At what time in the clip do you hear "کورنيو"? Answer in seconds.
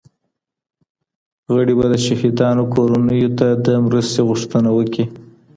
2.73-3.29